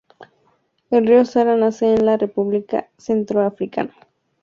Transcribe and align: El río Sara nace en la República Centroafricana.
El 0.89 1.05
río 1.05 1.25
Sara 1.25 1.55
nace 1.55 1.93
en 1.93 2.07
la 2.07 2.17
República 2.17 2.89
Centroafricana. 2.97 3.93